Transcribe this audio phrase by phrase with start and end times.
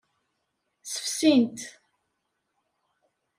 [0.83, 1.59] Ssefsin-t.